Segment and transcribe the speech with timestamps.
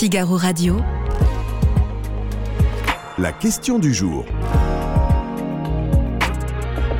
[0.00, 0.80] Figaro Radio.
[3.18, 4.24] La question du jour.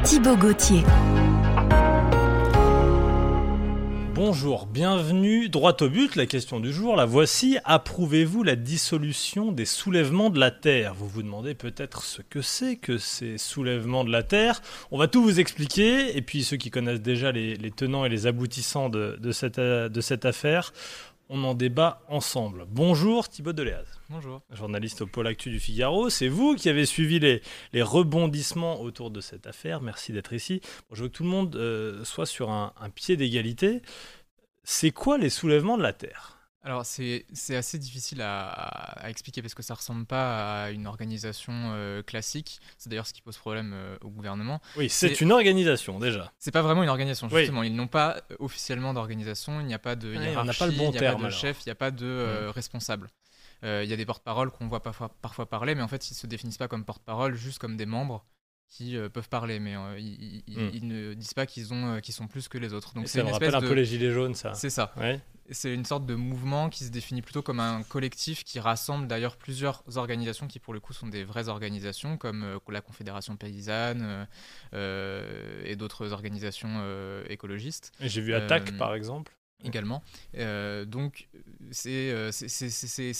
[0.04, 0.82] Thibaut Gauthier.
[4.14, 5.48] Bonjour, bienvenue.
[5.48, 7.56] Droit au but, la question du jour, la voici.
[7.64, 10.92] Approuvez-vous la dissolution des soulèvements de la Terre?
[10.92, 14.60] Vous vous demandez peut-être ce que c'est que ces soulèvements de la Terre.
[14.90, 18.26] On va tout vous expliquer, et puis ceux qui connaissent déjà les, tenants et les
[18.26, 20.74] aboutissants de, cette, de cette affaire,
[21.30, 22.66] on en débat ensemble.
[22.68, 23.86] Bonjour Thibaut Deléaz.
[24.10, 24.42] Bonjour.
[24.50, 26.10] Journaliste au pôle actu du Figaro.
[26.10, 27.40] C'est vous qui avez suivi les,
[27.72, 29.80] les, rebondissements autour de cette affaire.
[29.80, 30.60] Merci d'être ici.
[30.92, 33.80] je veux que tout le monde euh, soit sur un pied d'égalité.
[34.64, 36.39] C'est quoi les soulèvements de la Terre?
[36.62, 42.02] Alors c'est assez difficile à, expliquer parce que ça ressemble pas à une organisation euh,
[42.02, 42.60] classique.
[42.76, 44.60] C'est d'ailleurs ce qui pose problème euh, au gouvernement.
[44.76, 46.32] Oui, c'est une organisation déjà.
[46.38, 47.62] C'est pas vraiment une organisation justement.
[47.62, 49.60] Ils n'ont pas euh, officiellement d'organisation.
[49.60, 51.60] Il n'y a pas de hiérarchie, pas le bon il n'y a pas de chef,
[51.64, 53.08] il n'y a pas de responsable.
[53.62, 56.26] Il y a des porte-paroles qu'on voit parfois, parfois, parler, mais en fait ils se
[56.26, 58.26] définissent pas comme porte-parole, juste comme des membres
[58.68, 59.98] qui peuvent parler, mais mm.
[60.46, 62.94] ils, ne disent pas qu'ils ont sont plus que les autres.
[62.94, 64.52] Donc c'est me rappelle un peu les gilets jaunes, ça.
[64.52, 64.92] C'est ça.
[64.98, 65.20] Ouais
[65.50, 69.36] c'est une sorte de mouvement qui se définit plutôt comme un collectif qui rassemble d'ailleurs
[69.36, 74.02] plusieurs organisations qui pour le coup sont des vraies organisations comme euh, la Confédération paysanne
[74.02, 74.24] euh,
[74.74, 76.70] euh, et d'autres organisations
[77.28, 77.92] écologistes.
[78.00, 79.32] J'ai vu Attaque par exemple.
[79.62, 80.02] Également.
[80.86, 81.28] donc
[81.70, 82.30] c'est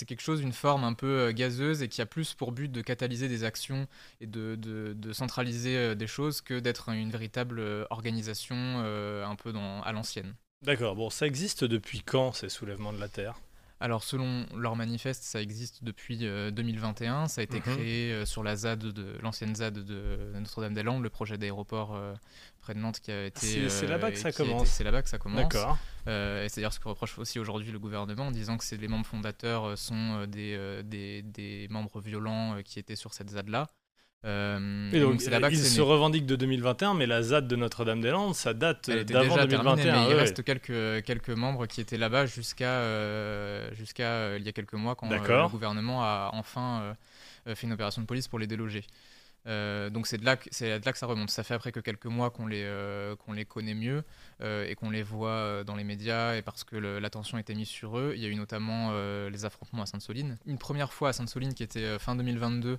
[0.06, 3.28] quelque chose, une forme un peu gazeuse et qui a plus pour but de catalyser
[3.28, 3.86] des actions
[4.22, 9.92] et de, de centraliser des choses que d'être une véritable organisation un peu dans, à
[9.92, 10.34] l'ancienne.
[10.62, 13.40] D'accord, bon, ça existe depuis quand ces soulèvements de la Terre?
[13.82, 17.24] Alors selon leur manifeste, ça existe depuis 2021.
[17.24, 17.62] Euh, ça a été mhm.
[17.62, 22.12] créé euh, sur la ZAD de l'ancienne ZAD de Notre-Dame-des-Landes, le projet d'aéroport euh,
[22.60, 23.70] près de Nantes qui a été.
[23.70, 24.68] C'est là-bas que ça commence.
[24.68, 25.40] C'est là-bas que ça commence.
[25.40, 25.78] D'accord.
[26.06, 29.06] et c'est d'ailleurs ce que reproche aussi aujourd'hui le gouvernement, en disant que les membres
[29.06, 33.66] fondateurs sont des, des, des, membres violents qui étaient sur cette ZAD là.
[34.26, 39.36] Euh, donc, il se revendique de 2021, mais la ZAD de Notre-Dame-des-Landes, ça date d'avant
[39.36, 40.08] 2021.
[40.08, 44.74] il reste quelques, quelques membres qui étaient là-bas jusqu'à euh, euh, il y a quelques
[44.74, 46.96] mois quand le gouvernement a enfin
[47.46, 48.84] fait une opération de police pour les déloger.
[49.46, 51.30] donc c'est de, là que, de là que ça remonte.
[51.30, 52.68] Ça fait après que quelques mois qu'on les,
[53.24, 54.04] qu'on les connaît mieux
[54.42, 58.12] et qu'on les voit dans les médias et parce que l'attention était mise sur eux.
[58.14, 58.92] Il y a eu notamment
[59.30, 60.36] les affrontements à Sainte-Soline.
[60.44, 62.76] Une première fois à Sainte-Soline qui était fin 2022 euh,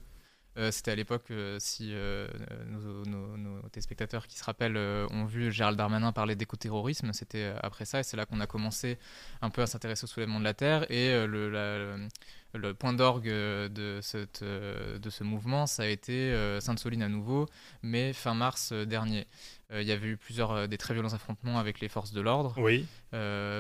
[0.72, 2.28] c'était à l'époque, euh, si euh,
[2.66, 8.04] nos, téléspectateurs qui se rappellent ont vu Gérald Darmanin parler d'écoterrorisme, c'était après ça, et
[8.04, 8.98] c'est là qu'on a commencé
[9.42, 12.08] un peu à s'intéresser au soulèvement de la Terre, et le,
[12.54, 17.48] le point d'orgue de, cette, de ce mouvement, ça a été Sainte-Soline à nouveau,
[17.82, 19.28] mais fin mars dernier.
[19.74, 22.56] Il y avait eu plusieurs des très violents affrontements avec les forces de l'ordre.
[22.58, 22.86] Oui.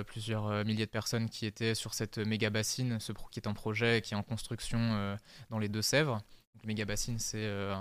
[0.07, 3.99] plusieurs milliers de personnes qui étaient sur cette méga bassine, ce qui est en projet
[3.99, 5.17] et qui est en construction
[5.49, 6.21] dans les Deux-Sèvres.
[6.63, 7.73] Le méga bassine, c'est euh,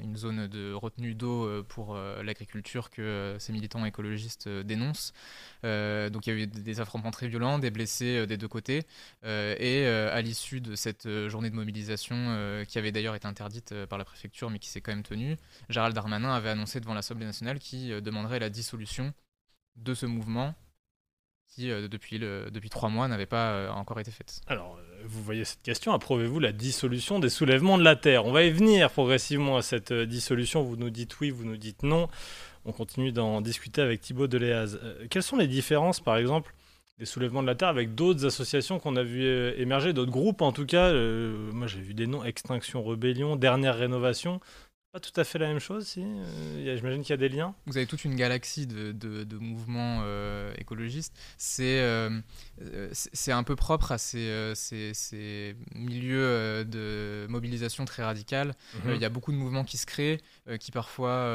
[0.00, 5.14] une zone de retenue d'eau euh, pour euh, l'agriculture que ces militants écologistes dénoncent.
[5.62, 8.82] donc il y a eu des affrontements très violents, des blessés des deux côtés.
[9.24, 14.04] et à l'issue de cette journée de mobilisation, qui avait d'ailleurs été interdite par la
[14.04, 15.36] préfecture, mais qui s'est quand même tenue,
[15.70, 19.14] Gérald Darmanin avait annoncé devant l'Assemblée nationale qu'il demanderait la dissolution
[19.76, 20.54] de ce mouvement
[21.48, 24.42] qui, depuis, trois mois, n'avait pas encore été faite.
[25.06, 28.24] Vous voyez cette question, approuvez-vous la dissolution des soulèvements de la Terre?
[28.26, 31.56] On va y venir progressivement à cette euh, dissolution, vous nous dites oui, vous nous
[31.56, 32.08] dites non.
[32.64, 34.80] On continue d'en discuter avec Thibaut Deléaz.
[34.82, 36.54] Euh, quelles sont les différences, par exemple,
[36.98, 40.42] des soulèvements de la Terre avec d'autres associations qu'on a vu euh, émerger, d'autres groupes
[40.42, 44.40] en tout cas Moi j'ai vu des noms, Extinction Rebellion, Dernière Rénovation
[44.94, 47.52] pas tout à fait la même chose, si euh, J'imagine qu'il y a des liens.
[47.66, 51.12] Vous avez toute une galaxie de, de, mouvements euh, écologistes.
[51.36, 52.20] C'est euh,
[52.92, 58.54] c'est un peu propre à ces, ces, ces milieux de mobilisation très radicale.
[58.84, 58.94] Mhm.
[58.94, 60.20] Il y a beaucoup de mouvements qui se créent,
[60.60, 61.28] qui parfois,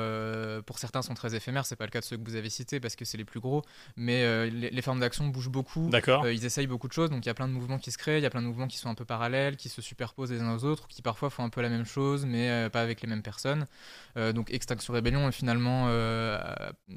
[0.65, 1.65] pour certains, sont très éphémères.
[1.65, 3.41] C'est pas le cas de ceux que vous avez cités parce que c'est les plus
[3.41, 3.63] gros,
[3.97, 5.89] mais les, formes d'action bougent beaucoup.
[5.89, 6.29] D'accord.
[6.29, 8.19] ils essayent beaucoup de choses, donc il y a plein de mouvements qui se créent,
[8.19, 10.39] il y a plein de mouvements qui sont un peu parallèles, qui se superposent les
[10.39, 13.07] uns aux autres, qui parfois font un peu la même chose, mais pas avec les
[13.09, 13.48] mêmes personnes.
[14.17, 16.37] Euh, donc Extinction Rebellion est finalement euh,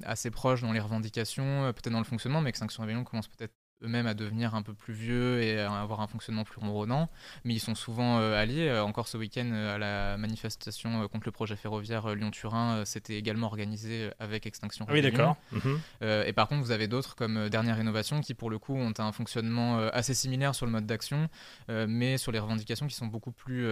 [0.03, 3.55] assez proche dans les revendications, euh, peut-être dans le fonctionnement, mais Extinction Rebellion commence peut-être
[3.83, 7.09] eux-mêmes à devenir un peu plus vieux et à avoir un fonctionnement plus ronronnant,
[7.45, 8.69] mais ils sont souvent euh, alliés.
[8.69, 13.47] Euh, encore ce week-end, euh, à la manifestation contre le projet ferroviaire Lyon-Turin, c'était également
[13.47, 15.37] organisé avec Extinction ah Oui, d'accord.
[15.53, 15.79] Mhm.
[16.27, 19.13] et par contre, vous avez d'autres comme Dernière Innovation qui, pour le coup, ont un
[19.13, 21.29] fonctionnement assez similaire sur le mode d'action,
[21.69, 23.67] mais sur les revendications qui sont beaucoup plus,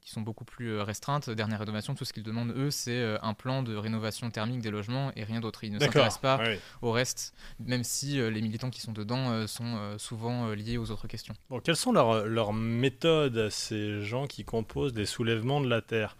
[0.00, 1.30] qui sont beaucoup plus restreintes.
[1.30, 5.12] Dernière Innovation, tout ce qu'ils demandent, eux, c'est un plan de rénovation thermique des logements
[5.16, 5.64] et rien d'autre.
[5.64, 6.40] Ils ne s'intéressent pas
[6.82, 11.08] au reste, même si les militants qui sont dedans dedans sont souvent liées aux autres
[11.08, 11.34] questions.
[11.50, 15.80] Bon, quelles sont leurs, leurs méthodes à ces gens qui composent des soulèvements de la
[15.80, 16.16] Terre?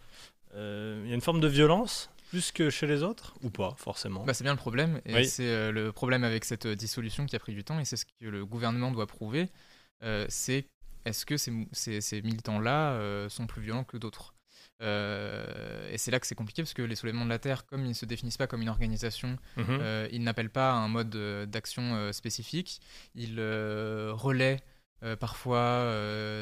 [0.54, 3.34] Il y a une forme de violence plus que chez les autres?
[3.42, 4.24] Ou pas forcément?
[4.24, 7.54] Bah, C'est bien le problème et c'est le problème avec cette dissolution qui a pris
[7.54, 9.48] du temps et c'est ce que le gouvernement doit prouver.
[10.28, 10.66] c'est
[11.04, 14.34] est-ce que ces, ces, militants-là sont plus violents que d'autres?
[14.80, 17.84] Euh, et c'est là que c'est compliqué parce que les soulèvements de la Terre, comme
[17.84, 19.66] ils ne se définissent pas comme une organisation, mhm.
[19.68, 22.80] euh, ils n'appellent pas un mode euh, d'action spécifique.
[23.14, 24.60] Ils relaient
[25.20, 25.86] parfois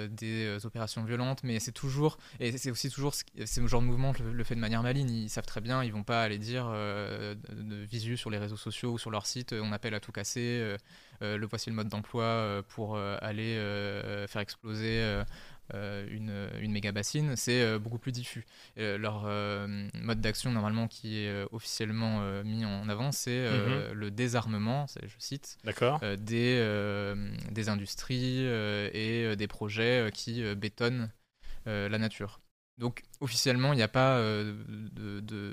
[0.09, 4.45] des opérations violentes, mais c'est toujours, et c'est aussi toujours ce genre de mouvement le,
[4.45, 5.11] fait de manière maligne.
[5.11, 8.93] Ils savent très bien, ils vont pas aller dire de visu sur les réseaux sociaux
[8.93, 10.77] ou sur leur site, on appelle à tout casser.
[11.21, 13.57] le voici le mode d'emploi pour aller
[14.27, 15.23] faire exploser
[15.75, 18.47] une, une méga bassine, c'est euh, beaucoup plus diffus.
[18.77, 23.93] leur euh, mode d'action, normalement, qui est officiellement mis en avant, c'est mhm.
[23.93, 25.59] le désarmement, je cite,
[26.19, 27.15] des,
[27.51, 31.11] des industries et des projets qui bétonnent
[31.67, 32.41] la nature.
[32.79, 35.53] Donc officiellement, il n'y a pas de, de,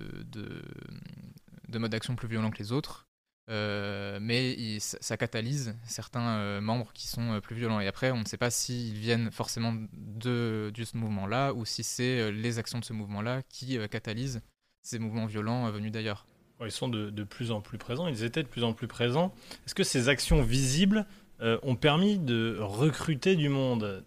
[1.70, 3.08] de, mode d'action plus violent que les autres.
[3.50, 7.82] Euh, mais ça catalyse certains euh, membres qui sont euh, plus violents.
[7.82, 12.32] Et après, on ne sait pas s'ils viennent forcément de, ce mouvement-là ou si c'est
[12.32, 14.42] les actions de ce mouvement-là qui catalysent
[14.82, 16.26] ces mouvements violents venus d'ailleurs.
[16.62, 19.34] Ils sont de, de, plus en plus présents, ils étaient de plus en plus présents.
[19.66, 21.06] Est-ce que ces actions visibles
[21.42, 24.06] ont permis de recruter du monde,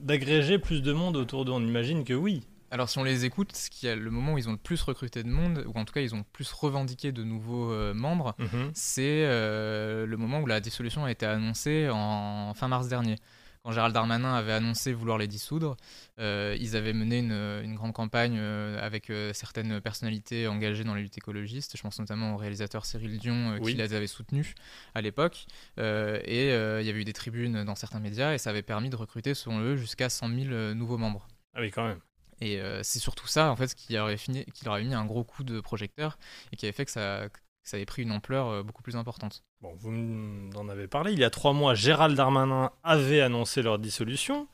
[0.00, 1.52] d'agréger plus de monde autour d'eux?
[1.52, 2.42] On imagine que oui.
[2.74, 4.82] Alors si on les écoute, ce qui est le moment où ils ont le plus
[4.82, 8.34] recruté de monde, ou en tout cas ils ont plus revendiqué de nouveaux euh, membres,
[8.40, 8.72] mhm.
[8.74, 13.14] c'est euh, le moment où la dissolution a été annoncée en fin mars dernier.
[13.62, 15.76] Quand Gérald Darmanin avait annoncé vouloir les dissoudre,
[16.18, 21.76] euh, ils avaient mené une, grande campagne avec certaines personnalités engagées dans la lutte écologiste.
[21.76, 24.52] Je pense notamment au réalisateur Cyril Dion qui les avait soutenus
[24.96, 25.46] à l'époque.
[25.78, 28.96] et il y avait eu des tribunes dans certains médias et ça avait permis de
[28.96, 31.28] recruter, selon eux, jusqu'à 100 000 nouveaux membres.
[31.54, 32.00] Ah oui, quand même.
[32.40, 35.24] Et euh, c'est surtout ça, en fait, qui aurait, fini, qui aurait mis un gros
[35.24, 36.18] coup de projecteur
[36.52, 37.28] et qui avait fait que ça,
[37.62, 39.42] ça avait pris une ampleur euh, beaucoup plus importante.
[39.60, 41.12] Bon, vous en avez parlé.
[41.12, 44.48] Il y a trois mois, Gérald Darmanin avait annoncé leur dissolution.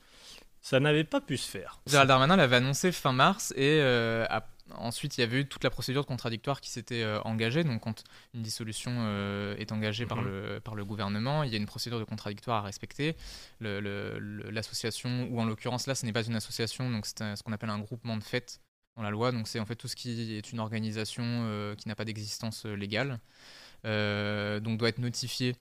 [0.61, 1.81] Ça n'avait pas pu se faire.
[1.87, 4.25] Gérald Darmanin l'avait annoncé fin mars et euh,
[4.77, 7.63] Ensuite, il y avait eu toute la procédure de contradictoire qui s'était euh, engagée.
[7.63, 8.03] Donc, quand
[8.33, 10.25] une dissolution euh, est engagée par, mhm.
[10.27, 13.15] le, par le gouvernement, il y a une procédure de contradictoire à respecter.
[13.59, 17.69] L'association, ou en l'occurrence là, ce n'est pas une association, donc c'est ce qu'on appelle
[17.69, 18.61] un groupement de fait
[18.95, 19.31] dans la loi.
[19.31, 22.65] Donc, c'est en fait tout ce qui est une organisation euh, qui n'a pas d'existence
[22.65, 23.19] légale.
[23.83, 25.55] donc, doit être notifié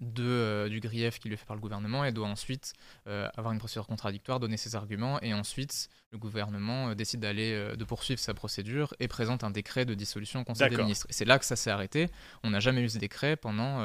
[0.00, 2.72] de, euh, du grief qui lui est fait par le gouvernement et doit ensuite
[3.06, 7.74] euh, avoir une procédure contradictoire, donner ses arguments et ensuite le gouvernement euh, décide d'aller
[7.76, 11.06] de poursuivre sa procédure et présente un décret de dissolution au Conseil des ministres.
[11.08, 12.08] Et c'est là que ça s'est arrêté.
[12.42, 13.84] On n'a jamais eu ce décret pendant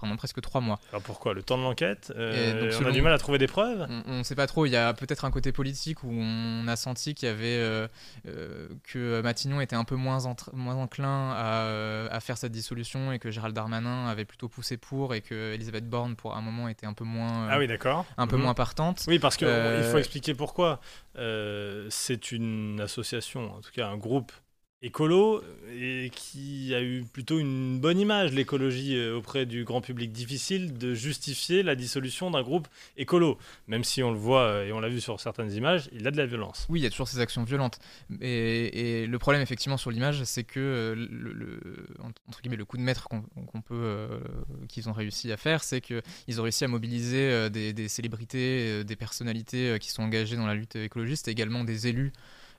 [0.00, 0.78] pendant presque trois mois.
[0.90, 3.86] Alors pourquoi Le temps de l'enquête euh, On a du mal à trouver des preuves?
[4.06, 4.66] On ne sait pas trop.
[4.66, 7.88] Il y a peut-être un côté politique où on a senti qu'il y avait euh,
[8.28, 10.18] euh, que Matignon était un peu moins,
[10.52, 15.14] moins enclin à, à, faire cette dissolution et que Gérald Darmanin avait plutôt poussé pour
[15.14, 18.26] et que Elisabeth Borne pour un moment était un peu moins ah oui d'accord un
[18.26, 18.42] peu mhm.
[18.42, 19.04] moins partante.
[19.08, 19.48] Oui parce qu'il
[19.90, 20.80] faut expliquer pourquoi.
[21.16, 24.32] c'est une association, en tout cas un groupe
[24.86, 25.42] écolo
[25.78, 30.12] et qui a eu plutôt une bonne image, l'écologie euh, auprès du grand public.
[30.12, 34.72] Difficile de justifier la dissolution d'un groupe écolo, même si on le voit euh, et
[34.72, 36.66] on l'a vu sur certaines images, il a de la violence.
[36.70, 37.78] Oui, il y a toujours ces actions violentes.
[38.20, 41.60] Et, le problème effectivement sur l'image, c'est que euh, le,
[42.28, 44.08] entre guillemets, le coup de maître qu'on peut,
[44.68, 48.96] qu'ils ont réussi à faire, c'est qu'ils ont réussi à mobiliser des, des célébrités, des
[48.96, 52.12] personnalités qui sont engagées dans la lutte écologiste, et également des élus.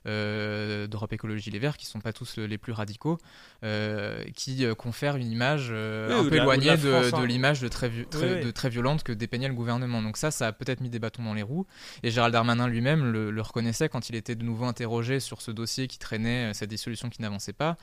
[0.08, 3.18] Euh, d'Europe Écologie Les Verts, qui ne sont pas tous les plus radicaux,
[3.62, 8.70] euh, qui euh, confèrent une image un peu éloignée de, l'image de très, de très
[8.70, 10.00] violente que dépeignait le gouvernement.
[10.00, 11.66] Donc ça, ça a peut-être mis des bâtons dans les roues.
[12.02, 15.88] Et Gérald Darmanin lui-même le, reconnaissait quand il était de nouveau interrogé sur ce dossier
[15.88, 17.76] qui traînait, cette dissolution qui n'avançait pas.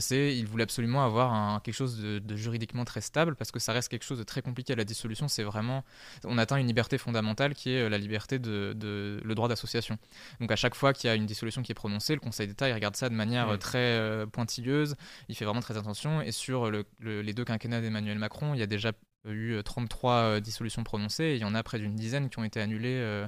[0.00, 3.58] c'est il voulait absolument avoir un, quelque chose de, de, juridiquement très stable parce que
[3.58, 4.74] ça reste quelque chose de très compliqué.
[4.74, 5.84] La dissolution, c'est vraiment,
[6.24, 9.96] on atteint une liberté fondamentale qui est la liberté de, de le droit d'association.
[10.40, 12.68] Donc à chaque fois qu'il y a une dissolution qui est prononcée, le Conseil d'État
[12.68, 13.58] il regarde ça de manière mm.
[13.58, 14.96] très euh, pointilleuse,
[15.28, 16.20] il fait vraiment très attention.
[16.22, 18.92] Et sur les deux quinquennats d'Emmanuel Macron, il y a déjà
[19.26, 22.38] eu 33 euh, euh, dissolutions prononcées et il y en a près d'une dizaine qui
[22.38, 23.26] ont été annulées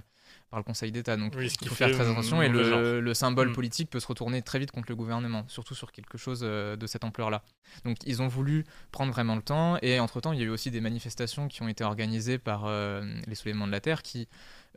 [0.51, 1.17] par le Conseil d'État.
[1.17, 3.53] Donc il faut faire très attention et le, symbole mm.
[3.53, 6.87] politique peut se retourner très vite contre le gouvernement, surtout sur quelque chose euh, de
[6.87, 7.43] cette ampleur-là.
[7.85, 10.71] Donc ils ont voulu prendre vraiment le temps et entre-temps il y a eu aussi
[10.71, 14.29] des manifestations qui ont été organisées par euh, les soulèvements de la Terre qui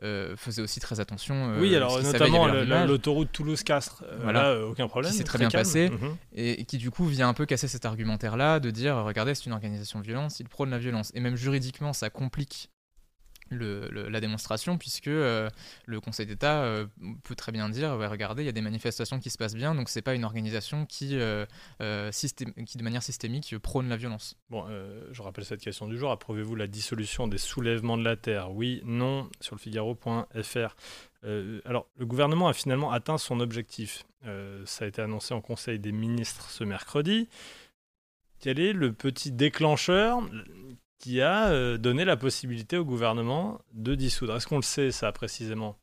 [0.02, 1.54] euh, faisaient aussi très attention.
[1.58, 5.12] oui, alors notamment l'autoroute Toulouse-Castres, voilà, aucun problème.
[5.12, 6.16] Qui s'est très, bien passé mhm.
[6.34, 9.52] et, qui du coup vient un peu casser cet argumentaire-là de dire regardez, c'est une
[9.52, 11.12] organisation de violence, il prône la violence.
[11.14, 12.70] Et même juridiquement, ça complique
[13.54, 15.48] la démonstration, puisque euh,
[15.86, 16.86] le Conseil d'État euh,
[17.22, 19.88] peut très bien dire regardez, il y a des manifestations qui se passent bien, donc
[19.88, 21.46] c'est pas une organisation qui, euh,
[21.78, 24.36] qui, de manière systémique, prône la violence.
[24.50, 24.66] Bon,
[25.10, 28.52] je rappelle cette question du jour approuvez-vous la dissolution des soulèvements de la Terre?
[28.52, 30.76] Oui, non, sur le Figaro.fr.
[31.64, 34.04] alors, le gouvernement a finalement atteint son objectif.
[34.64, 37.28] ça a été annoncé en Conseil des ministres ce mercredi.
[38.44, 40.20] Quel est le petit déclencheur?
[40.98, 44.36] Qui a euh, donné la possibilité au gouvernement de dissoudre.
[44.36, 45.76] Est-ce qu'on le sait ça précisément?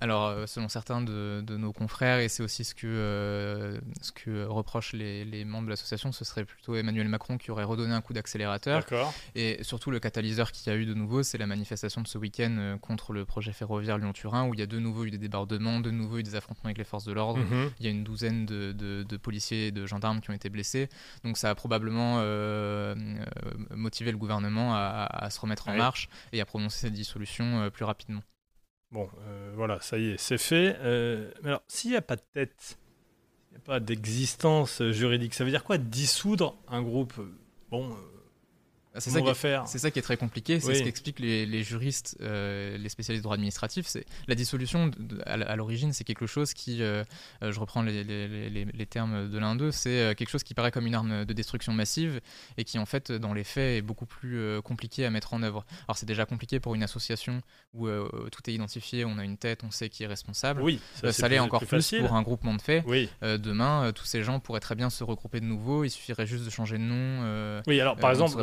[0.00, 4.44] Alors, euh, selon certains de, nos confrères, et c'est aussi ce que, euh, ce que
[4.44, 8.12] reprochent les, membres de l'association, ce serait plutôt Emmanuel Macron qui aurait redonné un coup
[8.12, 8.84] d'accélérateur.
[9.34, 12.18] Et surtout, le catalyseur qu'il y a eu de nouveau, c'est la manifestation de ce
[12.18, 15.18] week-end euh, contre le projet ferroviaire Lyon-Turin, où il y a de nouveau eu des
[15.18, 17.40] débordements, de nouveau eu des affrontements avec les forces de l'ordre.
[17.40, 17.70] Mhm.
[17.80, 20.88] Il y a une douzaine de, policiers et de gendarmes qui ont été blessés.
[21.24, 22.16] Donc, ça a probablement
[23.70, 28.22] motivé le gouvernement à, se remettre en marche et à prononcer cette dissolution plus rapidement.
[28.92, 30.76] Bon, euh, voilà, ça y est, c'est fait.
[30.80, 32.78] Euh, mais alors, s'il n'y a pas de tête,
[33.50, 37.14] il n'y a pas d'existence juridique, ça veut dire quoi dissoudre un groupe?
[37.70, 37.96] Bon, euh,
[38.98, 39.66] c'est ça, faire.
[39.66, 43.22] c'est ça qui est très compliqué, c'est ce qu'expliquent les, les, juristes, euh, les spécialistes
[43.22, 43.86] de droit administratif.
[43.86, 44.90] C'est la dissolution
[45.24, 47.04] à, l'origine, c'est quelque chose qui, euh,
[47.42, 50.86] euh, je reprends les, les termes de l'un d'eux, c'est quelque chose qui paraît comme
[50.86, 52.20] une arme de destruction massive
[52.56, 55.64] et qui en fait, dans les faits, est beaucoup plus compliqué à mettre en œuvre.
[55.88, 57.42] Alors c'est déjà compliqué pour une association
[57.74, 60.62] où tout est identifié, on a une tête, on sait qui est responsable.
[60.62, 62.84] Oui, ça, l'est encore plus, pour un groupement de faits.
[62.86, 63.08] Oui.
[63.22, 65.84] demain, tous ces gens pourraient très bien se regrouper de nouveau.
[65.84, 67.62] Il suffirait juste de changer de nom.
[67.66, 68.36] oui, alors par exemple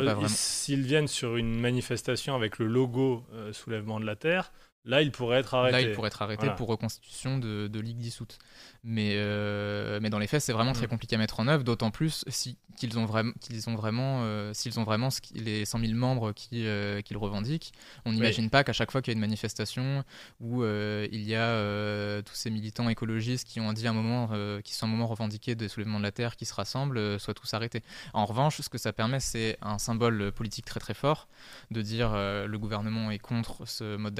[0.44, 4.52] s'ils viennent sur une manifestation avec le logo euh, soulèvement de la Terre,
[4.84, 5.72] là, ils pourraient être arrêtés.
[5.72, 8.38] Là, ils pourraient être arrêtés pour reconstitution de, de ligue dissoute.
[8.86, 10.90] Mais, euh, mais dans les faits, c'est vraiment très mm.
[10.90, 14.52] compliqué à mettre en œuvre, d'autant plus si, qu'ils ont, vraiment, qu'ils ont vraiment, euh,
[14.52, 17.72] s'ils ont vraiment les 100 000 membres qui, euh, qu'ils revendiquent.
[18.04, 20.04] On n'imagine pas qu'à chaque fois qu'il y a une manifestation
[20.38, 24.30] où il y a tous ces militants écologistes qui ont dit un moment,
[24.62, 27.54] qui sont un moment revendiqués des soulèvements de la terre, qui se rassemblent, soient tous
[27.54, 27.82] arrêtés.
[28.12, 31.28] En revanche, ce que ça permet, c'est un symbole politique très très fort
[31.70, 34.14] de dire le gouvernement est contre ce mode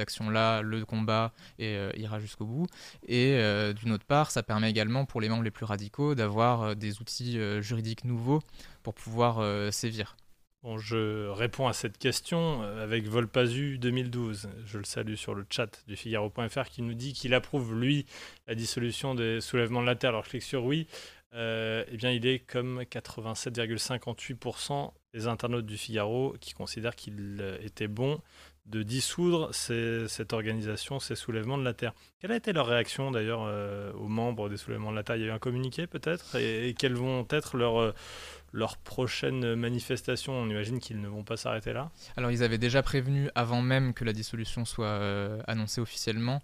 [0.61, 2.67] le combat et ira jusqu'au bout.
[3.07, 3.37] Et
[3.75, 7.01] d'une autre part, ça permet également pour les membres les plus radicaux d'avoir euh, des
[7.01, 8.41] outils euh, juridiques nouveaux
[8.83, 10.15] pour pouvoir euh, sévir.
[10.63, 14.49] Bon, je réponds à cette question avec Volpazu 2012.
[14.65, 18.07] Je le salue sur le chat du Figaro.fr qui nous dit qu'il approuve, lui,
[18.47, 20.09] la dissolution des soulèvements de la Terre.
[20.09, 20.87] Alors je clique sur oui.
[21.33, 28.19] eh bien, il est comme 87,58% des internautes du Figaro qui considèrent qu'il était bon
[28.65, 31.93] de dissoudre cette organisation, ces soulèvements de la Terre.
[32.19, 35.17] Quelle a été leur réaction d'ailleurs euh, aux membres des soulèvements de la Terre?
[35.17, 36.35] Il y a eu un communiqué peut-être?
[36.35, 37.93] Et, quelles vont être leurs,
[38.55, 41.91] euh, leurs prochaines manifestations On imagine qu'ils ne vont pas s'arrêter là.
[42.17, 46.41] Alors ils avaient déjà prévenu avant même que la dissolution soit euh, annoncée officiellement,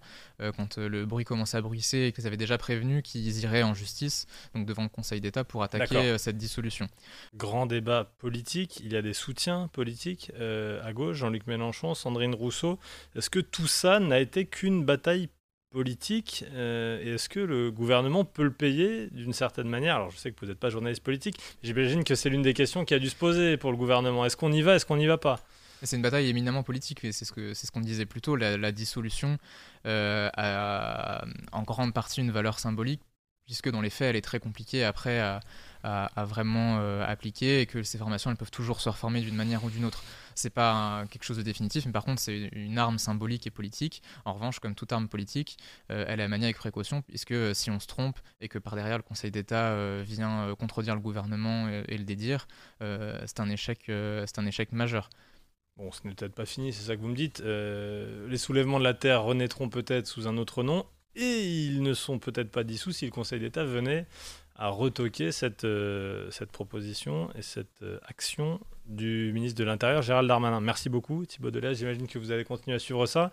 [0.58, 4.26] quand le bruit commençait à bruisser et qu'ils avaient déjà prévenu qu'ils iraient en justice,
[4.56, 6.88] donc devant le Conseil d'État pour attaquer cette dissolution.
[7.36, 12.80] Grand débat politique, il y a des soutiens politiques à gauche, Jean-Luc Mélenchon, Sandrine Rousseau.
[13.16, 15.30] Est-ce que tout ça n'a été qu'une bataille
[15.72, 19.96] politique euh, et est-ce que le gouvernement peut le payer d'une certaine manière?
[19.96, 22.86] Alors je sais que vous n'êtes pas journaliste politique, j'imagine que c'est l'une des questions
[22.86, 24.26] qui a dû se poser pour le gouvernement.
[24.26, 25.40] Est-ce qu'on y va, est-ce qu'on n'y va pas?
[25.84, 28.36] C'est une bataille éminemment politique, c'est ce qu'on ce qu'on disait plus tôt.
[28.36, 29.38] La, dissolution
[29.88, 33.02] euh, a en grande partie une valeur symbolique,
[33.52, 35.42] puisque dans les faits, elle est très compliquée après à,
[36.24, 39.70] vraiment euh, appliquer et que ces formations, elles peuvent toujours se reformer d'une manière ou
[39.70, 40.04] d'une autre.
[40.36, 44.04] C'est pas quelque chose de définitif, mais par contre, c'est une arme symbolique et politique.
[44.24, 45.58] En revanche, comme toute arme politique,
[45.92, 48.76] euh, elle est maniée avec précaution, puisque euh, si on se trompe et que par
[48.76, 52.48] derrière le Conseil d'État vient contredire le gouvernement et, le dédire,
[52.80, 55.10] c'est un c'est un échec majeur.
[55.76, 57.42] Bon, ce n'est peut-être pas fini, c'est ça que vous me dites.
[57.42, 62.20] les soulèvements de la Terre renaîtront peut-être sous un autre nom, et ils ne sont
[62.20, 64.06] peut-être pas dissous si le Conseil d'État venait
[64.62, 70.28] à retoquer cette, euh, cette proposition et cette euh, action du ministre de l'Intérieur, Gérald
[70.28, 70.60] Darmanin.
[70.60, 71.80] Merci beaucoup, Thibaut Deleuze.
[71.80, 73.32] J'imagine que vous allez continuer à suivre ça,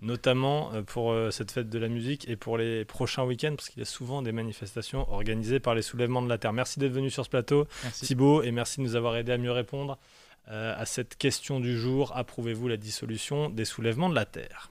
[0.00, 3.80] notamment euh, pour cette fête de la musique et pour les prochains week-ends, parce qu'il
[3.80, 6.52] y a souvent des manifestations organisées par les soulèvements de la Terre.
[6.52, 9.52] Merci d'être venu sur ce plateau, Thibaut, et merci de nous avoir aidé à mieux
[9.52, 9.98] répondre
[10.46, 12.12] à cette question du jour.
[12.14, 14.70] Approuvez-vous la dissolution des soulèvements de la Terre?